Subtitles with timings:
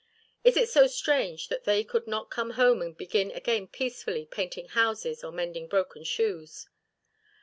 [0.43, 4.69] Is it so strange that they could not come home and begin again peacefully painting
[4.69, 6.67] houses or mending broken shoes?